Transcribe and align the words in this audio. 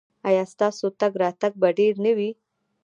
ایا 0.27 0.43
ستاسو 0.53 0.85
تګ 0.99 1.13
راتګ 1.21 1.53
به 1.61 1.67
ډیر 1.79 1.93
نه 2.05 2.11
وي؟ 2.17 2.29